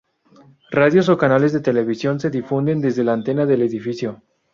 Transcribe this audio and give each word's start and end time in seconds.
Radios 0.71 1.09
o 1.09 1.17
canales 1.19 1.53
de 1.53 1.59
televisión 1.59 2.19
se 2.19 2.31
difunden 2.31 2.81
desde 2.81 3.03
la 3.03 3.13
antena 3.13 3.45
del 3.45 3.61
edificio. 3.61 4.23